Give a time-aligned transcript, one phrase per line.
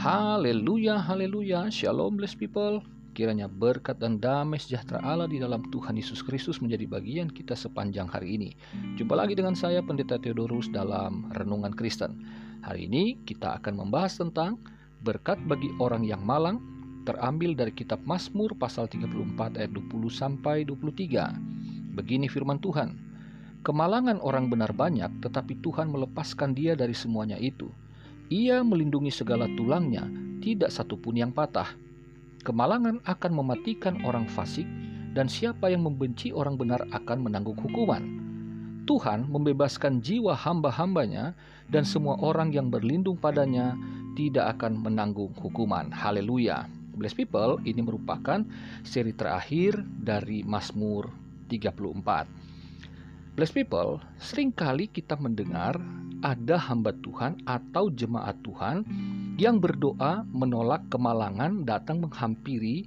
[0.00, 2.80] Haleluya, haleluya, shalom blessed people.
[3.12, 8.08] Kiranya berkat dan damai sejahtera Allah di dalam Tuhan Yesus Kristus menjadi bagian kita sepanjang
[8.08, 8.56] hari ini.
[8.96, 12.16] Jumpa lagi dengan saya Pendeta Theodorus dalam Renungan Kristen.
[12.64, 14.56] Hari ini kita akan membahas tentang
[15.04, 16.64] berkat bagi orang yang malang
[17.04, 21.92] terambil dari kitab Mazmur pasal 34 ayat 20 sampai 23.
[21.92, 22.96] Begini firman Tuhan.
[23.68, 27.68] Kemalangan orang benar banyak, tetapi Tuhan melepaskan dia dari semuanya itu.
[28.30, 30.06] Ia melindungi segala tulangnya,
[30.38, 31.66] tidak satupun yang patah.
[32.46, 34.70] Kemalangan akan mematikan orang fasik,
[35.18, 38.22] dan siapa yang membenci orang benar akan menanggung hukuman.
[38.86, 41.34] Tuhan membebaskan jiwa hamba-hambanya,
[41.74, 43.74] dan semua orang yang berlindung padanya
[44.14, 45.90] tidak akan menanggung hukuman.
[45.90, 46.70] Haleluya!
[46.94, 48.46] Blessed People ini merupakan
[48.86, 51.10] seri terakhir dari Mazmur
[51.50, 53.34] 34.
[53.34, 55.78] Blessed People, sering kali kita mendengar
[56.20, 58.84] ada hamba Tuhan atau jemaat Tuhan
[59.40, 62.84] yang berdoa menolak kemalangan datang menghampiri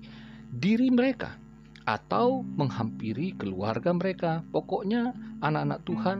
[0.53, 1.37] diri mereka
[1.83, 4.45] atau menghampiri keluarga mereka.
[4.53, 5.11] Pokoknya
[5.43, 6.17] anak-anak Tuhan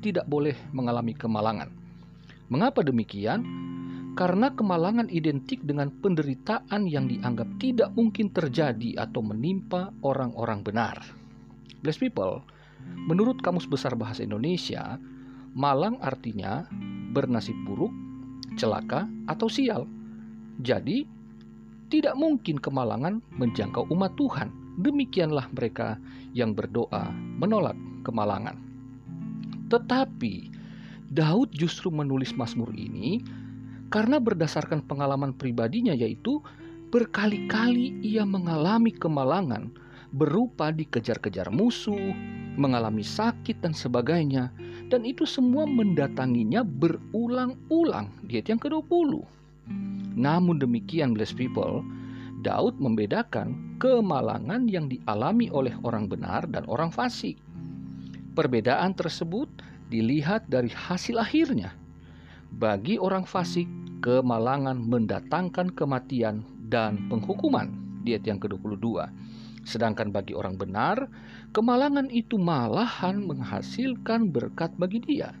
[0.00, 1.68] tidak boleh mengalami kemalangan.
[2.50, 3.46] Mengapa demikian?
[4.18, 10.98] Karena kemalangan identik dengan penderitaan yang dianggap tidak mungkin terjadi atau menimpa orang-orang benar.
[11.80, 12.42] Blessed people,
[13.06, 14.98] menurut Kamus Besar Bahasa Indonesia,
[15.54, 16.66] malang artinya
[17.10, 17.90] bernasib buruk,
[18.54, 19.86] celaka, atau sial.
[20.62, 21.06] Jadi,
[21.90, 24.54] tidak mungkin kemalangan menjangkau umat Tuhan.
[24.78, 25.98] Demikianlah mereka
[26.32, 27.74] yang berdoa menolak
[28.06, 28.56] kemalangan.
[29.66, 30.50] Tetapi
[31.10, 33.18] Daud justru menulis Mazmur ini
[33.90, 36.38] karena berdasarkan pengalaman pribadinya yaitu
[36.94, 39.74] berkali-kali ia mengalami kemalangan
[40.14, 42.14] berupa dikejar-kejar musuh,
[42.60, 44.52] mengalami sakit dan sebagainya
[44.92, 49.24] dan itu semua mendatanginya berulang-ulang di ayat yang ke-20.
[50.20, 51.80] Namun demikian blessed people,
[52.44, 57.40] Daud membedakan kemalangan yang dialami oleh orang benar dan orang fasik.
[58.36, 59.48] Perbedaan tersebut
[59.88, 61.72] dilihat dari hasil akhirnya.
[62.50, 63.66] Bagi orang fasik,
[64.02, 66.42] kemalangan mendatangkan kematian
[66.72, 67.70] dan penghukuman
[68.02, 69.06] di ayat yang ke-22.
[69.64, 71.08] Sedangkan bagi orang benar,
[71.52, 75.36] kemalangan itu malahan menghasilkan berkat bagi dia.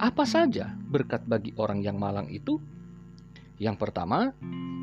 [0.00, 2.56] Apa saja berkat bagi orang yang malang itu?
[3.60, 4.32] Yang pertama,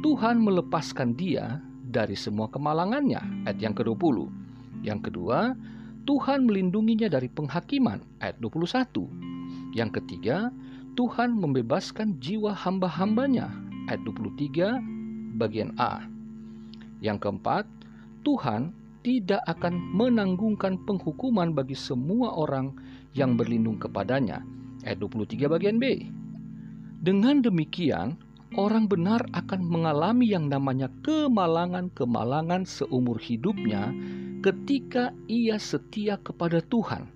[0.05, 1.57] Tuhan melepaskan dia
[1.87, 4.29] dari semua kemalangannya, ayat yang ke-20.
[4.85, 5.57] Yang kedua,
[6.05, 9.09] Tuhan melindunginya dari penghakiman, ayat 21.
[9.73, 10.53] Yang ketiga,
[10.93, 13.49] Tuhan membebaskan jiwa hamba-hambanya,
[13.89, 14.77] ayat 23,
[15.41, 16.05] bagian A.
[17.01, 17.65] Yang keempat,
[18.27, 18.75] Tuhan
[19.07, 22.75] tidak akan menanggungkan penghukuman bagi semua orang
[23.15, 24.43] yang berlindung kepadanya.
[24.83, 26.03] Ayat 23 bagian B.
[26.99, 28.19] Dengan demikian,
[28.59, 33.95] orang benar akan mengalami yang namanya kemalangan-kemalangan seumur hidupnya
[34.43, 37.07] ketika ia setia kepada Tuhan.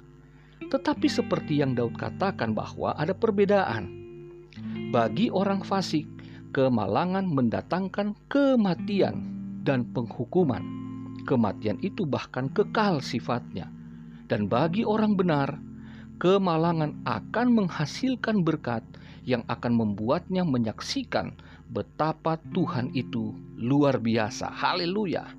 [0.72, 3.92] Tetapi seperti yang Daud katakan bahwa ada perbedaan.
[4.96, 6.08] Bagi orang fasik,
[6.56, 9.28] kemalangan mendatangkan kematian
[9.68, 10.81] dan penghukuman
[11.24, 13.70] kematian itu bahkan kekal sifatnya.
[14.28, 15.60] Dan bagi orang benar,
[16.22, 18.86] kemalangan akan menghasilkan berkat
[19.26, 21.34] yang akan membuatnya menyaksikan
[21.70, 24.50] betapa Tuhan itu luar biasa.
[24.50, 25.30] Haleluya.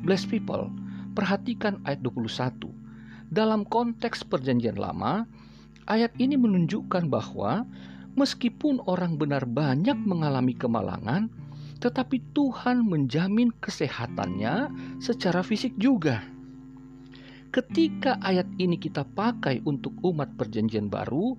[0.00, 0.70] Bless people,
[1.12, 2.70] perhatikan ayat 21.
[3.28, 5.28] Dalam konteks perjanjian lama,
[5.90, 7.66] ayat ini menunjukkan bahwa
[8.16, 11.28] meskipun orang benar banyak mengalami kemalangan,
[11.78, 16.22] tetapi Tuhan menjamin kesehatannya secara fisik juga.
[17.48, 21.38] Ketika ayat ini kita pakai untuk umat Perjanjian Baru,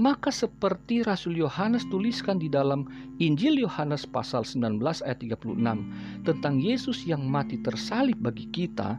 [0.00, 2.88] maka seperti Rasul Yohanes tuliskan di dalam
[3.20, 8.96] Injil Yohanes pasal 19 ayat 36 tentang Yesus yang mati tersalib bagi kita,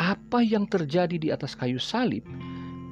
[0.00, 2.24] apa yang terjadi di atas kayu salib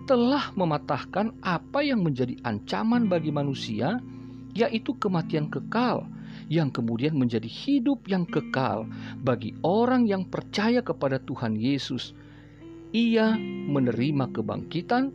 [0.05, 3.99] telah mematahkan apa yang menjadi ancaman bagi manusia,
[4.53, 6.05] yaitu kematian kekal
[6.47, 8.87] yang kemudian menjadi hidup yang kekal
[9.23, 12.15] bagi orang yang percaya kepada Tuhan Yesus.
[12.95, 13.35] Ia
[13.71, 15.11] menerima kebangkitan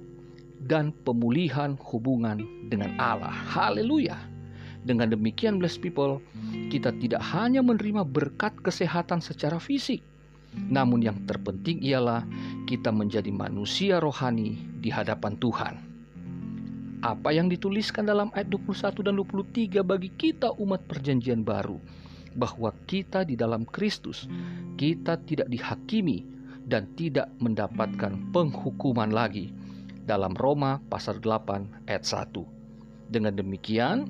[0.67, 3.31] dan pemulihan hubungan dengan Allah.
[3.31, 4.19] Haleluya!
[4.81, 6.19] Dengan demikian, blessed people,
[6.73, 10.01] kita tidak hanya menerima berkat kesehatan secara fisik,
[10.57, 12.25] namun yang terpenting ialah
[12.65, 15.90] kita menjadi manusia rohani di hadapan Tuhan
[17.01, 21.81] apa yang dituliskan dalam ayat 21 dan 23 bagi kita umat perjanjian baru?
[22.37, 24.29] Bahwa kita di dalam Kristus
[24.77, 26.23] kita tidak dihakimi
[26.69, 29.49] dan tidak mendapatkan penghukuman lagi.
[30.05, 33.11] Dalam Roma pasal 8 ayat 1.
[33.11, 34.05] Dengan demikian,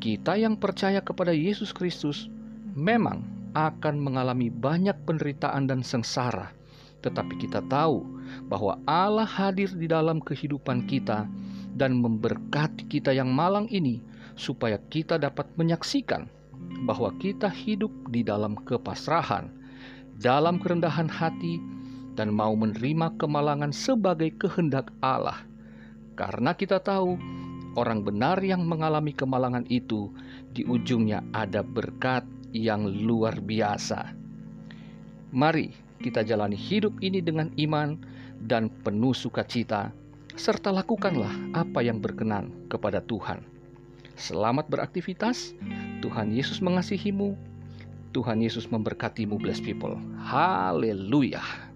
[0.00, 2.30] kita yang percaya kepada Yesus Kristus
[2.72, 6.54] memang akan mengalami banyak penderitaan dan sengsara,
[7.02, 8.06] tetapi kita tahu
[8.46, 11.26] bahwa Allah hadir di dalam kehidupan kita
[11.74, 14.02] dan memberkati kita yang malang ini,
[14.34, 16.26] supaya kita dapat menyaksikan
[16.86, 19.52] bahwa kita hidup di dalam kepasrahan,
[20.20, 21.60] dalam kerendahan hati,
[22.18, 25.40] dan mau menerima kemalangan sebagai kehendak Allah,
[26.18, 27.16] karena kita tahu
[27.78, 30.10] orang benar yang mengalami kemalangan itu
[30.52, 34.12] di ujungnya ada berkat yang luar biasa.
[35.30, 35.70] Mari
[36.02, 37.94] kita jalani hidup ini dengan iman
[38.42, 39.94] dan penuh sukacita,
[40.36, 43.42] serta lakukanlah apa yang berkenan kepada Tuhan.
[44.20, 45.56] Selamat beraktivitas,
[46.04, 47.38] Tuhan Yesus mengasihimu,
[48.12, 49.96] Tuhan Yesus memberkatimu, blessed people.
[50.20, 51.69] Haleluya!